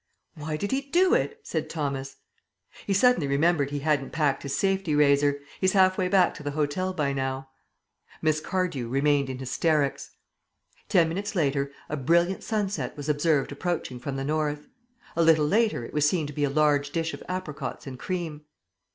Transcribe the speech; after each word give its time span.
"Why 0.33 0.57
did 0.57 0.71
he 0.71 0.81
do 0.81 1.13
it?" 1.13 1.39
said 1.43 1.69
Thomas. 1.69 2.15
"He 2.87 2.91
suddenly 2.91 3.27
remembered 3.27 3.69
he 3.69 3.81
hadn't 3.81 4.09
packed 4.11 4.41
his 4.41 4.55
safety 4.55 4.95
razor. 4.95 5.37
He's 5.59 5.73
half 5.73 5.95
way 5.95 6.07
back 6.07 6.33
to 6.33 6.41
the 6.41 6.49
hotel 6.57 6.91
by 6.91 7.13
now." 7.13 7.49
Miss 8.19 8.39
Cardew 8.39 8.87
remained 8.89 9.29
in 9.29 9.37
hysterics. 9.37 10.09
Ten 10.89 11.07
minutes 11.07 11.35
later 11.35 11.71
a 11.87 11.97
brilliant 11.97 12.41
sunset 12.43 12.97
was 12.97 13.09
observed 13.09 13.51
approaching 13.51 13.99
from 13.99 14.15
the 14.15 14.25
north. 14.25 14.65
A 15.15 15.21
little 15.21 15.45
later 15.47 15.85
it 15.85 15.93
was 15.93 16.09
seen 16.09 16.25
to 16.25 16.33
be 16.33 16.45
a 16.45 16.49
large 16.49 16.89
dish 16.89 17.13
of 17.13 17.21
apricots 17.29 17.85
and 17.85 17.99
cream. 17.99 18.45